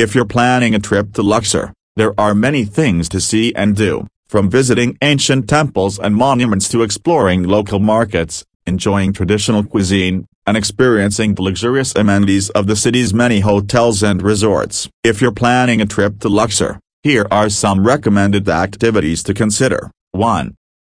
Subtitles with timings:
[0.00, 4.06] If you're planning a trip to Luxor, there are many things to see and do,
[4.30, 11.34] from visiting ancient temples and monuments to exploring local markets, enjoying traditional cuisine, and experiencing
[11.34, 14.88] the luxurious amenities of the city's many hotels and resorts.
[15.04, 19.90] If you're planning a trip to Luxor, here are some recommended activities to consider.
[20.12, 20.54] 1.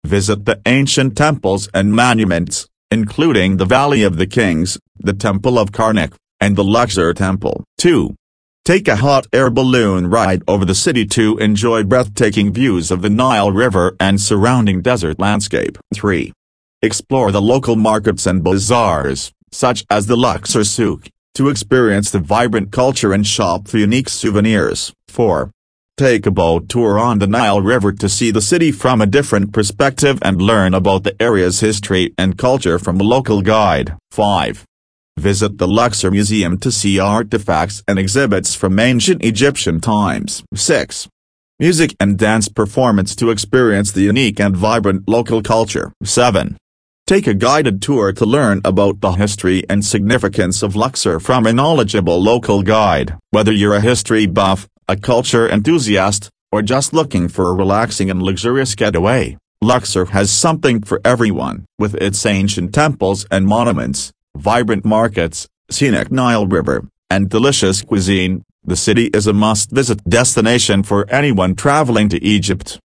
[0.04, 5.72] Visit the ancient temples and monuments, including the Valley of the Kings, the Temple of
[5.72, 7.64] Karnak, and the Luxor Temple.
[7.78, 8.14] 2.
[8.70, 13.10] Take a hot air balloon ride over the city to enjoy breathtaking views of the
[13.10, 15.76] Nile River and surrounding desert landscape.
[15.92, 16.32] 3.
[16.80, 22.70] Explore the local markets and bazaars, such as the Luxor Souk, to experience the vibrant
[22.70, 24.92] culture and shop for unique souvenirs.
[25.08, 25.50] 4.
[25.96, 29.52] Take a boat tour on the Nile River to see the city from a different
[29.52, 33.96] perspective and learn about the area's history and culture from a local guide.
[34.12, 34.64] 5.
[35.20, 40.42] Visit the Luxor Museum to see artifacts and exhibits from ancient Egyptian times.
[40.54, 41.08] 6.
[41.58, 45.92] Music and dance performance to experience the unique and vibrant local culture.
[46.02, 46.56] 7.
[47.06, 51.52] Take a guided tour to learn about the history and significance of Luxor from a
[51.52, 53.18] knowledgeable local guide.
[53.30, 58.22] Whether you're a history buff, a culture enthusiast, or just looking for a relaxing and
[58.22, 61.66] luxurious getaway, Luxor has something for everyone.
[61.78, 68.76] With its ancient temples and monuments, vibrant markets, scenic Nile River, and delicious cuisine, the
[68.76, 72.78] city is a must-visit destination for anyone traveling to Egypt.